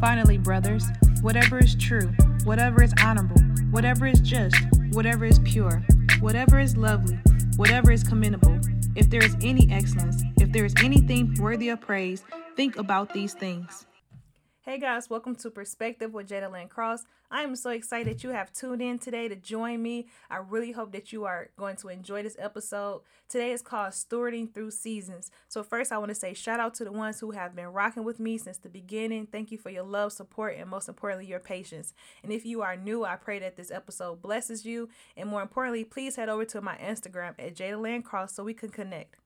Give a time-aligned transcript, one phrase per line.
[0.00, 0.84] Finally, brothers,
[1.22, 2.12] whatever is true,
[2.44, 4.56] whatever is honorable, whatever is just,
[4.90, 5.82] whatever is pure,
[6.20, 7.18] whatever is lovely,
[7.56, 8.60] whatever is commendable,
[8.94, 12.24] if there is any excellence, if there is anything worthy of praise,
[12.56, 13.85] think about these things.
[14.68, 17.04] Hey guys, welcome to Perspective with Jada Lynn Cross.
[17.30, 20.08] I am so excited that you have tuned in today to join me.
[20.28, 23.02] I really hope that you are going to enjoy this episode.
[23.28, 25.30] Today is called Stewarding Through Seasons.
[25.46, 28.02] So, first, I want to say shout out to the ones who have been rocking
[28.02, 29.26] with me since the beginning.
[29.26, 31.94] Thank you for your love, support, and most importantly, your patience.
[32.24, 34.88] And if you are new, I pray that this episode blesses you.
[35.16, 38.52] And more importantly, please head over to my Instagram at Jada Lynn Cross so we
[38.52, 39.20] can connect.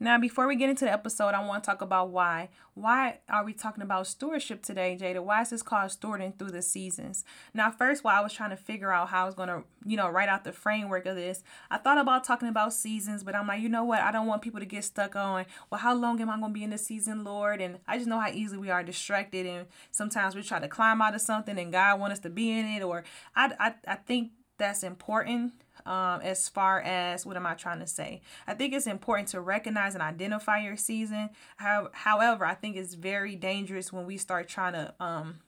[0.00, 2.48] Now, before we get into the episode, I want to talk about why.
[2.74, 5.22] Why are we talking about stewardship today, Jada?
[5.22, 7.24] Why is this called stewarding through the seasons?
[7.54, 9.96] Now, first, while I was trying to figure out how I was going to, you
[9.96, 13.46] know, write out the framework of this, I thought about talking about seasons, but I'm
[13.46, 14.00] like, you know what?
[14.00, 16.58] I don't want people to get stuck on, well, how long am I going to
[16.58, 17.60] be in this season, Lord?
[17.60, 21.00] And I just know how easily we are distracted, and sometimes we try to climb
[21.00, 22.82] out of something, and God wants us to be in it.
[22.82, 23.04] Or
[23.36, 25.52] I, I, I think that's important
[25.86, 28.22] um, as far as what am I trying to say?
[28.46, 31.30] I think it's important to recognize and identify your season.
[31.56, 35.40] How, however, I think it's very dangerous when we start trying to um,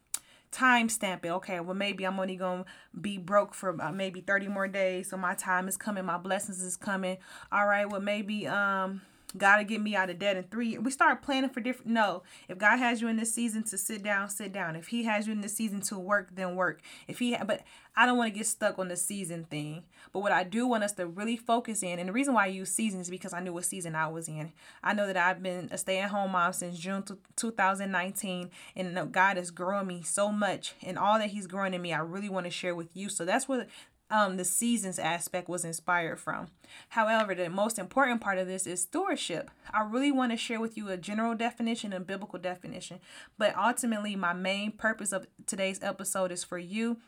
[0.50, 1.30] time stamp it.
[1.30, 2.64] Okay, well maybe I'm only gonna
[2.98, 6.62] be broke for uh, maybe 30 more days, so my time is coming, my blessings
[6.62, 7.18] is coming.
[7.52, 9.02] All right, well maybe um
[9.38, 10.78] God to get me out of debt in three.
[10.78, 11.92] We start planning for different.
[11.92, 14.76] No, if God has you in this season to sit down, sit down.
[14.76, 16.80] If He has you in this season to work, then work.
[17.08, 17.62] If He, but
[17.96, 19.84] I don't want to get stuck on the season thing.
[20.12, 22.48] But what I do want us to really focus in, and the reason why I
[22.48, 24.52] use seasons is because I knew what season I was in.
[24.82, 27.04] I know that I've been a stay-at-home mom since June
[27.36, 31.92] 2019, and God is growing me so much, and all that He's growing in me,
[31.92, 33.08] I really want to share with you.
[33.08, 33.66] So that's what
[34.10, 36.48] um, the seasons aspect was inspired from.
[36.90, 39.50] However, the most important part of this is stewardship.
[39.72, 43.00] I really want to share with you a general definition and biblical definition,
[43.38, 46.98] but ultimately, my main purpose of today's episode is for you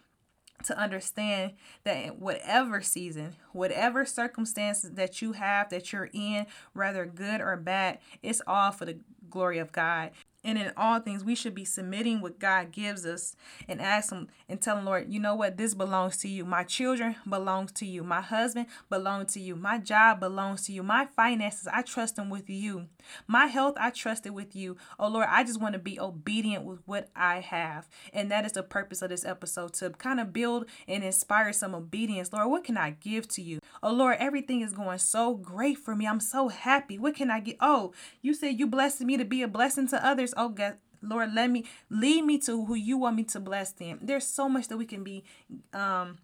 [0.65, 1.53] to understand
[1.85, 7.99] that whatever season, whatever circumstances that you have that you're in, whether good or bad,
[8.23, 8.99] it's all for the
[9.31, 10.11] glory of God.
[10.49, 13.37] And in all things, we should be submitting what God gives us
[13.69, 15.59] and ask Him and tell Him, Lord, you know what?
[15.59, 16.47] This belongs to you.
[16.47, 18.03] My children belongs to you.
[18.03, 19.57] My husband belongs to you.
[19.57, 20.83] My job belongs to you.
[20.83, 22.87] My finances, I trust them with you.
[23.27, 24.77] My health, I trust it with you.
[24.99, 27.89] Oh Lord, I just want to be obedient with what I have.
[28.13, 31.75] And that is the purpose of this episode to kind of build and inspire some
[31.75, 32.33] obedience.
[32.33, 33.61] Lord, what can I give to you?
[33.83, 36.07] Oh Lord, everything is going so great for me.
[36.07, 36.99] I'm so happy.
[36.99, 37.57] What can I get?
[37.61, 37.93] Oh,
[38.23, 40.35] you said you blessed me to be a blessing to others.
[40.37, 43.99] Oh God, Lord, let me lead me to who you want me to bless them.
[44.03, 45.25] There's so much that we can be
[45.73, 46.19] um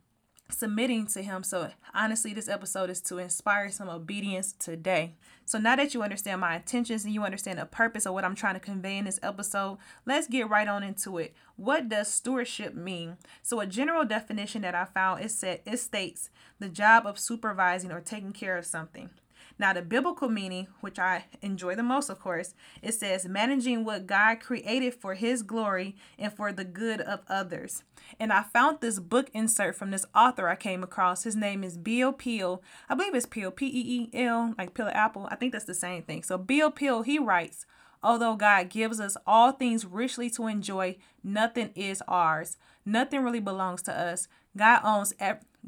[0.50, 1.42] submitting to him.
[1.42, 5.14] So honestly, this episode is to inspire some obedience today.
[5.46, 8.34] So now that you understand my intentions and you understand the purpose of what I'm
[8.34, 11.34] trying to convey in this episode, let's get right on into it.
[11.56, 13.16] What does stewardship mean?
[13.42, 17.92] So a general definition that I found is said it states the job of supervising
[17.92, 19.10] or taking care of something.
[19.58, 24.06] Now, the biblical meaning, which I enjoy the most, of course, it says managing what
[24.06, 27.84] God created for his glory and for the good of others.
[28.18, 31.22] And I found this book insert from this author I came across.
[31.22, 32.62] His name is Bill Peel.
[32.88, 35.28] I believe it's Peel, P E E L, like Peel Apple.
[35.30, 36.22] I think that's the same thing.
[36.22, 37.64] So, Bill Peel, he writes,
[38.02, 42.58] Although God gives us all things richly to enjoy, nothing is ours.
[42.84, 44.28] Nothing really belongs to us.
[44.56, 45.14] God owns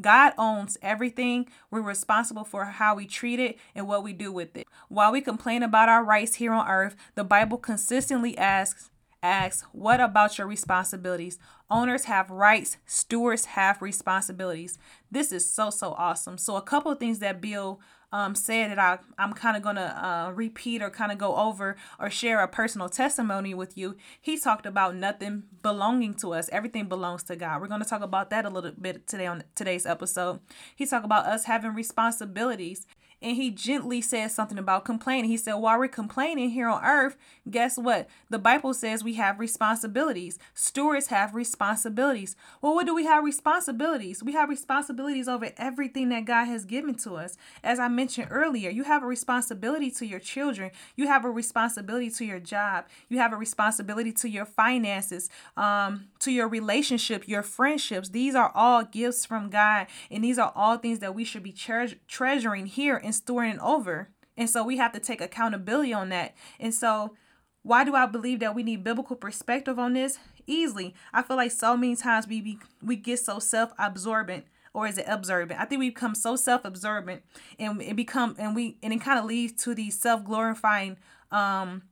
[0.00, 1.48] God owns everything.
[1.70, 4.66] We're responsible for how we treat it and what we do with it.
[4.88, 8.90] While we complain about our rights here on earth, the Bible consistently asks
[9.22, 14.78] asks, "What about your responsibilities?" Owners have rights, stewards have responsibilities.
[15.10, 16.38] This is so so awesome.
[16.38, 17.80] So a couple of things that Bill
[18.12, 21.36] um, said that I, I'm kind of going to uh, repeat or kind of go
[21.36, 23.96] over or share a personal testimony with you.
[24.20, 26.48] He talked about nothing belonging to us.
[26.50, 27.60] Everything belongs to God.
[27.60, 30.40] We're going to talk about that a little bit today on today's episode.
[30.74, 32.86] He talked about us having responsibilities
[33.22, 35.30] and he gently says something about complaining.
[35.30, 37.16] He said, While we're complaining here on earth,
[37.50, 38.08] guess what?
[38.28, 40.38] The Bible says we have responsibilities.
[40.54, 42.36] Stewards have responsibilities.
[42.60, 44.22] Well, what do we have responsibilities?
[44.22, 47.36] We have responsibilities over everything that God has given to us.
[47.64, 52.10] As I mentioned earlier, you have a responsibility to your children, you have a responsibility
[52.10, 57.42] to your job, you have a responsibility to your finances, um, to your relationship, your
[57.42, 58.10] friendships.
[58.10, 61.52] These are all gifts from God, and these are all things that we should be
[61.52, 64.10] tre- treasuring here and storing over.
[64.36, 66.34] And so we have to take accountability on that.
[66.60, 67.14] And so
[67.62, 70.18] why do I believe that we need biblical perspective on this?
[70.46, 70.94] Easily.
[71.12, 75.06] I feel like so many times we be, we get so self-absorbent or is it
[75.08, 75.58] absorbent?
[75.58, 77.22] I think we become so self-absorbent
[77.58, 80.98] and it become and we and it kind of leads to these self-glorifying
[81.30, 81.82] um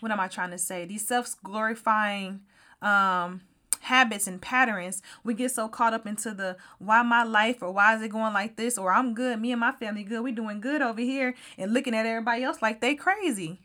[0.00, 0.84] what am I trying to say?
[0.86, 2.40] These self-glorifying
[2.82, 3.42] um
[3.80, 5.02] habits and patterns.
[5.24, 8.32] We get so caught up into the why my life or why is it going
[8.32, 11.34] like this or I'm good, me and my family good, we doing good over here
[11.58, 13.58] and looking at everybody else like they crazy.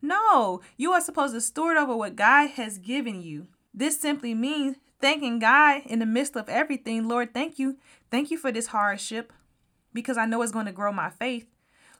[0.00, 3.48] No, you are supposed to steward over what God has given you.
[3.74, 7.08] This simply means thanking God in the midst of everything.
[7.08, 7.76] Lord, thank you.
[8.10, 9.32] Thank you for this hardship
[9.92, 11.46] because I know it's going to grow my faith.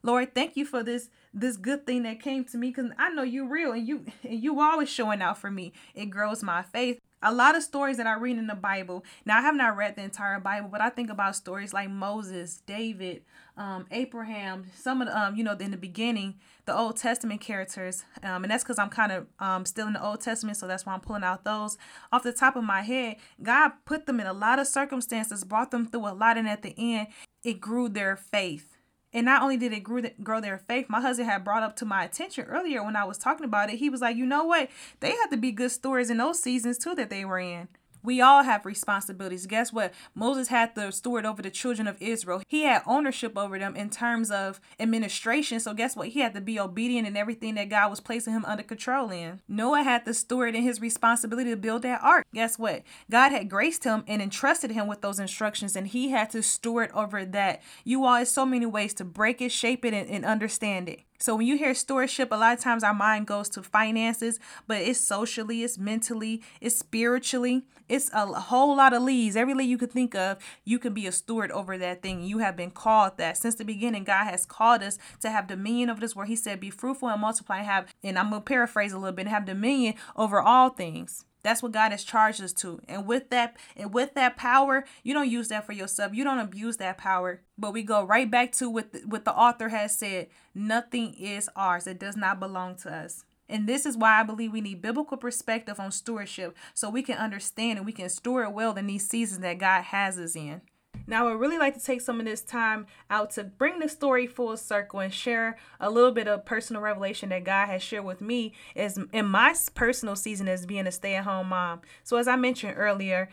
[0.03, 3.23] Lord, thank you for this this good thing that came to me because I know
[3.23, 5.73] you're real and you and you always showing out for me.
[5.95, 9.05] It grows my faith a lot of stories that I read in the Bible.
[9.25, 12.63] Now I have not read the entire Bible, but I think about stories like Moses,
[12.67, 13.23] David,
[13.57, 18.05] um, Abraham, some of the, um, you know, in the beginning, the Old Testament characters,
[18.23, 20.87] um, and that's because I'm kind of um still in the Old Testament, so that's
[20.87, 21.77] why I'm pulling out those
[22.13, 23.17] off the top of my head.
[23.43, 26.63] God put them in a lot of circumstances, brought them through a lot, and at
[26.63, 27.09] the end,
[27.43, 28.78] it grew their faith.
[29.13, 31.87] And not only did it grow, grow their faith, my husband had brought up to
[31.87, 33.79] my attention earlier when I was talking about it.
[33.79, 34.69] He was like, you know what?
[35.01, 37.69] They had to be good stories in those seasons too that they were in.
[38.03, 39.47] We all have responsibilities.
[39.47, 39.93] Guess what?
[40.15, 42.43] Moses had the steward over the children of Israel.
[42.47, 45.61] He had ownership over them in terms of administration.
[45.61, 46.09] So guess what?
[46.09, 49.41] He had to be obedient in everything that God was placing him under control in.
[49.49, 52.27] Noah had the steward in his responsibility to build that ark.
[52.33, 52.83] Guess what?
[53.11, 56.91] God had graced him and entrusted him with those instructions, and he had to steward
[56.95, 57.63] over that.
[57.85, 61.01] You all, there's so many ways to break it, shape it, and, and understand it.
[61.21, 64.81] So when you hear stewardship, a lot of times our mind goes to finances, but
[64.81, 69.37] it's socially, it's mentally, it's spiritually, it's a whole lot of leads.
[69.37, 72.23] Every lead you could think of, you can be a steward over that thing.
[72.23, 73.37] You have been called that.
[73.37, 76.61] Since the beginning, God has called us to have dominion over this where He said,
[76.61, 79.95] Be fruitful and multiply, and have, and I'm gonna paraphrase a little bit, have dominion
[80.17, 81.25] over all things.
[81.43, 82.81] That's what God has charged us to.
[82.89, 86.13] And with that and with that power, you don't use that for yourself.
[86.13, 87.43] You don't abuse that power.
[87.57, 91.49] But we go right back to what the, what the author has said, nothing is
[91.55, 91.87] ours.
[91.87, 93.25] It does not belong to us.
[93.49, 97.19] And this is why I believe we need biblical perspective on stewardship so we can
[97.19, 100.61] understand and we can steward well in these seasons that God has us in.
[101.07, 103.89] Now, I would really like to take some of this time out to bring the
[103.89, 108.05] story full circle and share a little bit of personal revelation that God has shared
[108.05, 111.81] with me as in my personal season as being a stay-at-home mom.
[112.05, 113.31] So, as I mentioned earlier,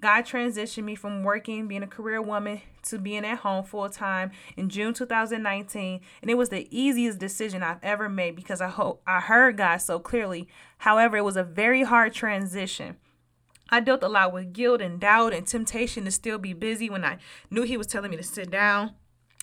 [0.00, 4.30] God transitioned me from working, being a career woman, to being at home full time
[4.56, 9.02] in June 2019, and it was the easiest decision I've ever made because I hope
[9.06, 10.48] I heard God so clearly.
[10.78, 12.96] However, it was a very hard transition.
[13.70, 17.04] I dealt a lot with guilt and doubt and temptation to still be busy when
[17.04, 17.18] I
[17.50, 18.94] knew He was telling me to sit down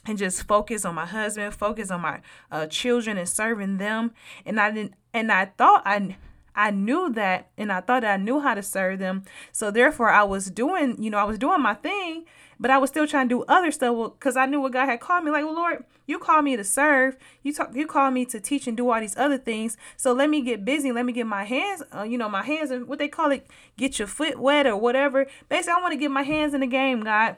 [0.06, 2.22] and just focus on my husband, focus on my
[2.52, 4.14] uh, children and serving them.
[4.46, 6.18] And I didn't, and I thought I,
[6.56, 9.24] I knew that, and I thought I knew how to serve them.
[9.52, 12.26] So therefore, I was doing, you know, I was doing my thing,
[12.60, 15.00] but I was still trying to do other stuff because I knew what God had
[15.00, 15.32] called me.
[15.32, 17.18] Like, well, Lord, you called me to serve.
[17.42, 19.78] You talk, you called me to teach and do all these other things.
[19.98, 20.92] So let me get busy.
[20.92, 23.48] Let me get my hands, uh, you know, my hands and what they call it,
[23.78, 25.28] get your foot wet or whatever.
[25.50, 27.38] Basically, I want to get my hands in the game, God.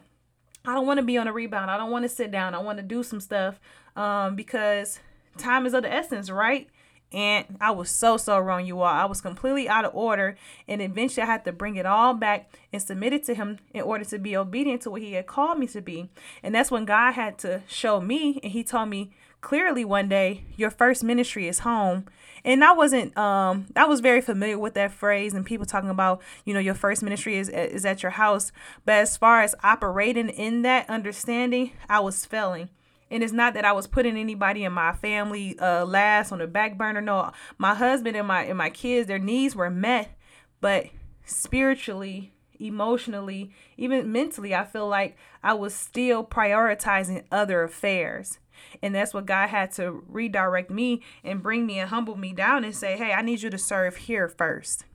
[0.67, 1.69] I don't want to be on a rebound.
[1.69, 2.55] I don't want to sit down.
[2.55, 3.59] I want to do some stuff
[3.95, 4.99] um, because
[5.37, 6.67] time is of the essence, right?
[7.15, 8.93] And I was so, so wrong, you all.
[8.93, 10.35] I was completely out of order.
[10.67, 13.83] And eventually I had to bring it all back and submit it to him in
[13.83, 16.09] order to be obedient to what he had called me to be.
[16.43, 18.41] And that's when God had to show me.
[18.43, 22.05] And he told me clearly one day, your first ministry is home.
[22.43, 26.21] And I wasn't, um, I was very familiar with that phrase and people talking about,
[26.43, 28.51] you know, your first ministry is, is at your house.
[28.83, 32.69] But as far as operating in that understanding, I was failing.
[33.11, 36.47] And it's not that I was putting anybody in my family uh, last on the
[36.47, 37.01] back burner.
[37.01, 40.17] No, my husband and my and my kids, their needs were met,
[40.59, 40.87] but
[41.23, 48.39] spiritually, emotionally, even mentally, I feel like I was still prioritizing other affairs.
[48.81, 52.63] And that's what God had to redirect me and bring me and humble me down
[52.63, 54.85] and say, "Hey, I need you to serve here first.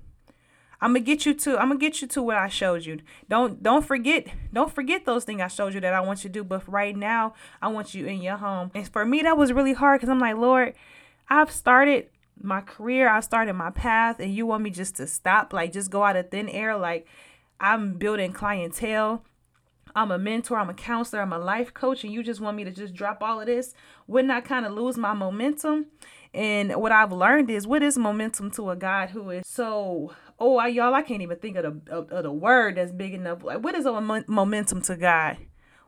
[0.80, 3.00] I'm gonna get you to I'm gonna get you to what I showed you.
[3.28, 6.34] Don't don't forget don't forget those things I showed you that I want you to
[6.34, 6.44] do.
[6.44, 8.70] But right now, I want you in your home.
[8.74, 10.74] And for me, that was really hard because I'm like, Lord,
[11.28, 12.08] I've started
[12.42, 15.90] my career, I started my path, and you want me just to stop, like just
[15.90, 17.06] go out of thin air, like
[17.60, 19.24] I'm building clientele.
[19.94, 22.62] I'm a mentor, I'm a counselor, I'm a life coach, and you just want me
[22.62, 23.74] to just drop all of this?
[24.06, 25.86] Wouldn't I kind of lose my momentum?
[26.32, 30.58] And what I've learned is what is momentum to a God who is so oh
[30.58, 33.42] I, y'all I can't even think of the of, of the word that's big enough.
[33.42, 35.38] Like what is a momentum to God?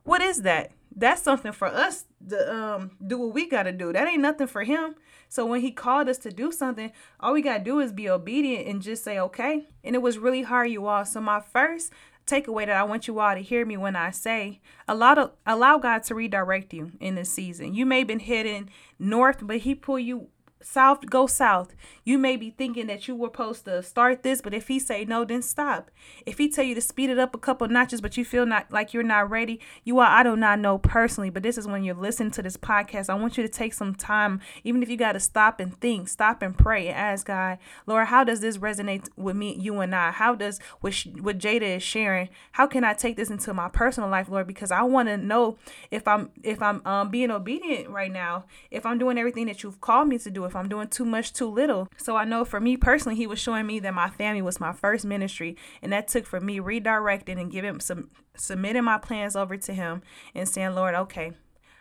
[0.03, 0.73] What is that?
[0.95, 3.93] That's something for us to um do what we got to do.
[3.93, 4.97] That ain't nothing for him.
[5.29, 8.11] So when he called us to do something, all we got to do is be
[8.11, 9.69] obedient and just say okay.
[9.83, 11.05] And it was really hard you all.
[11.05, 11.93] So my first
[12.27, 15.79] takeaway that I want you all to hear me when I say allow to, allow
[15.79, 17.75] God to redirect you in this season.
[17.75, 20.29] You may have been heading north, but he pull you
[20.63, 21.75] south, go south.
[22.05, 25.05] You may be thinking that you were supposed to start this, but if he say
[25.05, 25.91] no, then stop.
[26.27, 28.71] If he tell you to speed it up a couple notches, but you feel not
[28.71, 30.09] like you're not ready, you are.
[30.09, 33.09] I do not know personally, but this is when you're listening to this podcast.
[33.09, 36.09] I want you to take some time, even if you got to stop and think,
[36.09, 39.95] stop and pray and ask God, Lord, how does this resonate with me, you and
[39.95, 40.11] I?
[40.11, 42.29] How does what what Jada is sharing?
[42.53, 44.47] How can I take this into my personal life, Lord?
[44.47, 45.59] Because I want to know
[45.91, 49.81] if I'm if I'm um, being obedient right now, if I'm doing everything that you've
[49.81, 51.89] called me to do, if I'm doing too much, too little.
[51.97, 54.73] So I know for me personally, He was showing me that my family was my
[54.73, 59.57] first ministry, and that took for me redirecting and giving some submitting my plans over
[59.57, 60.03] to Him
[60.35, 61.33] and saying, Lord, okay,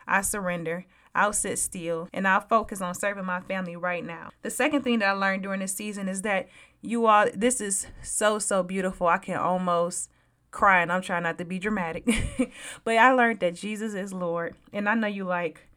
[0.08, 0.86] I surrender.
[1.14, 4.30] I'll sit still and I'll focus on serving my family right now.
[4.44, 6.48] The second thing that I learned during this season is that
[6.82, 9.08] you all, this is so, so beautiful.
[9.08, 10.10] I can almost
[10.52, 12.06] cry and I'm trying not to be dramatic.
[12.86, 14.56] but I learned that Jesus is Lord.
[14.72, 15.68] And I know you like,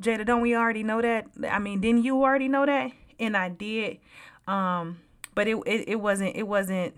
[0.00, 1.26] Jada, don't we already know that?
[1.48, 2.92] I mean, didn't you already know that?
[3.18, 3.98] And I did.
[4.46, 5.00] Um,
[5.34, 6.94] but it, it, it wasn't, it wasn't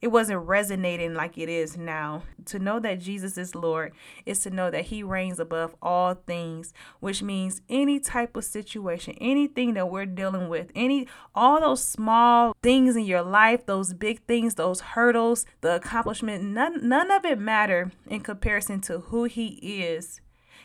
[0.00, 2.22] it wasn't resonating like it is now.
[2.46, 3.92] To know that Jesus is Lord
[4.24, 9.16] is to know that He reigns above all things, which means any type of situation,
[9.20, 14.24] anything that we're dealing with, any all those small things in your life, those big
[14.26, 19.82] things, those hurdles, the accomplishment, none none of it matter in comparison to who He
[19.82, 20.20] is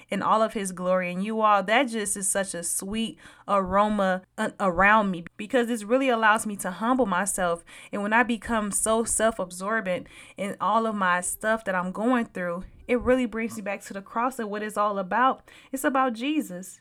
[0.10, 1.12] in all of his glory.
[1.12, 3.18] And you all, that just is such a sweet
[3.48, 7.64] aroma uh, around me because this really allows me to humble myself.
[7.92, 10.08] And when I become so self absorbent
[10.38, 13.94] in all of my stuff that I'm going through, it really brings me back to
[13.94, 15.50] the cross and what it's all about.
[15.72, 16.80] It's about Jesus.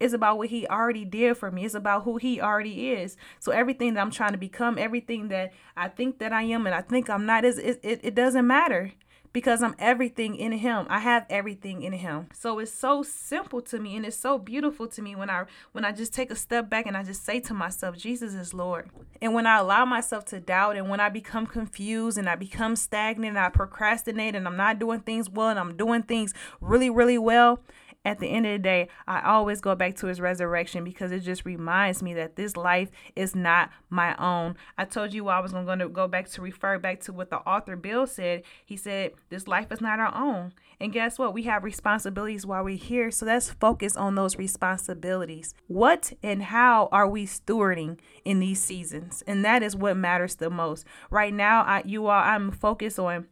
[0.00, 1.64] It's about what he already did for me.
[1.64, 3.16] It's about who he already is.
[3.38, 6.74] So everything that I'm trying to become, everything that I think that I am and
[6.74, 8.92] I think I'm not, is it, it, it doesn't matter
[9.34, 10.86] because I'm everything in him.
[10.88, 12.28] I have everything in him.
[12.32, 15.84] So it's so simple to me and it's so beautiful to me when I when
[15.84, 18.88] I just take a step back and I just say to myself, Jesus is Lord.
[19.20, 22.76] And when I allow myself to doubt and when I become confused and I become
[22.76, 26.88] stagnant and I procrastinate and I'm not doing things well and I'm doing things really
[26.88, 27.58] really well,
[28.04, 31.20] at the end of the day, I always go back to his resurrection because it
[31.20, 34.56] just reminds me that this life is not my own.
[34.76, 37.38] I told you I was going to go back to refer back to what the
[37.38, 38.42] author Bill said.
[38.64, 40.52] He said, This life is not our own.
[40.80, 41.32] And guess what?
[41.32, 43.10] We have responsibilities while we're here.
[43.10, 45.54] So let's focus on those responsibilities.
[45.66, 49.22] What and how are we stewarding in these seasons?
[49.26, 50.84] And that is what matters the most.
[51.10, 53.28] Right now, I, you all, I'm focused on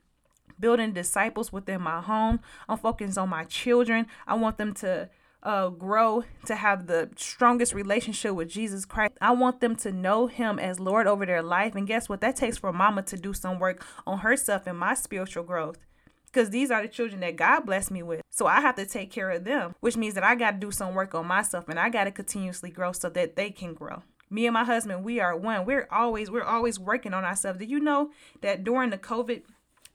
[0.59, 2.41] building disciples within my home.
[2.69, 4.07] I'm focused on my children.
[4.27, 5.09] I want them to
[5.43, 9.15] uh, grow to have the strongest relationship with Jesus Christ.
[9.21, 11.75] I want them to know Him as Lord over their life.
[11.75, 12.21] And guess what?
[12.21, 15.79] That takes for mama to do some work on herself and my spiritual growth.
[16.27, 18.23] Because these are the children that God blessed me with.
[18.31, 20.71] So I have to take care of them, which means that I got to do
[20.71, 24.03] some work on myself and I got to continuously grow so that they can grow
[24.33, 27.67] me and my husband we are one we're always we're always working on ourselves do
[27.67, 29.43] you know that during the covid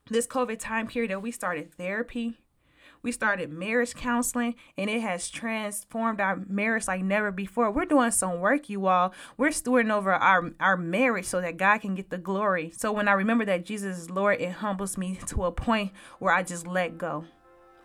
[0.09, 2.37] this COVID time period that we started therapy,
[3.01, 7.71] we started marriage counseling, and it has transformed our marriage like never before.
[7.71, 9.13] We're doing some work, you all.
[9.37, 12.71] We're stewarding over our, our marriage so that God can get the glory.
[12.75, 16.33] So when I remember that Jesus is Lord, it humbles me to a point where
[16.33, 17.25] I just let go.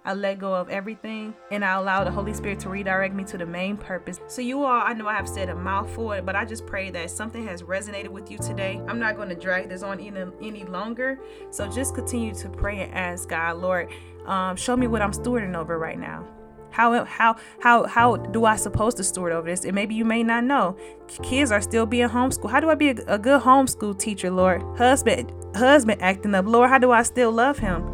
[0.05, 3.39] I let go of everything and I allow the Holy Spirit to redirect me to
[3.39, 4.21] the main purpose.
[4.27, 7.11] So, you all, I know I have said a mouthful, but I just pray that
[7.11, 8.81] something has resonated with you today.
[8.89, 11.21] I'm not going to drag this on any, any longer.
[11.51, 13.91] So, just continue to pray and ask God, Lord,
[14.27, 16.27] um, show me what I'm stewarding over right now.
[16.73, 19.65] How how how how do I supposed to steward over this?
[19.65, 20.77] And maybe you may not know.
[21.23, 22.51] Kids are still being homeschooled.
[22.51, 24.63] How do I be a, a good homeschool teacher, Lord?
[24.79, 26.71] Husband husband acting up, Lord.
[26.71, 27.92] How do I still love him?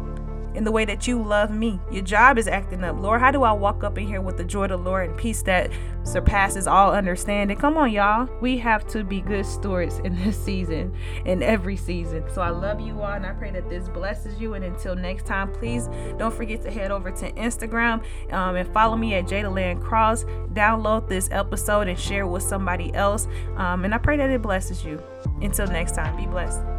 [0.59, 1.79] In the way that you love me.
[1.89, 2.99] Your job is acting up.
[2.99, 5.17] Lord, how do I walk up in here with the joy of the Lord and
[5.17, 5.71] peace that
[6.03, 7.55] surpasses all understanding?
[7.55, 8.29] Come on, y'all.
[8.41, 12.25] We have to be good stewards in this season, in every season.
[12.33, 14.55] So I love you all and I pray that this blesses you.
[14.55, 15.87] And until next time, please
[16.17, 20.25] don't forget to head over to Instagram um, and follow me at Jada Lynn Cross.
[20.51, 23.29] Download this episode and share it with somebody else.
[23.55, 25.01] Um, and I pray that it blesses you.
[25.41, 26.78] Until next time, be blessed.